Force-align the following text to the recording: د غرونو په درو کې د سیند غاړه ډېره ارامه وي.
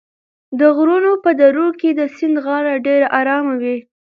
د 0.59 0.61
غرونو 0.75 1.11
په 1.23 1.31
درو 1.39 1.67
کې 1.79 1.89
د 1.93 2.01
سیند 2.15 2.37
غاړه 2.45 2.73
ډېره 2.85 3.07
ارامه 3.19 3.55
وي. 3.61 3.77